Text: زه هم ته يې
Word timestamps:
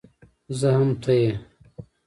زه 0.59 0.67
هم 0.77 0.89
ته 1.01 1.11
يې 1.21 1.31